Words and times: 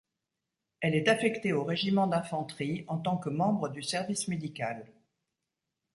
Elle 0.79 0.95
est 0.95 1.09
affectée 1.09 1.53
au 1.53 1.63
régiment 1.63 2.07
d'infanterie 2.07 2.85
en 2.87 2.97
tant 2.97 3.17
que 3.17 3.29
membre 3.29 3.69
du 3.69 3.83
service 3.83 4.27
médical. 4.29 4.87